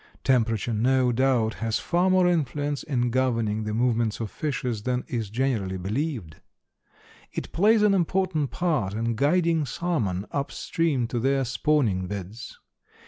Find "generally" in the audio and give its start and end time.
5.29-5.77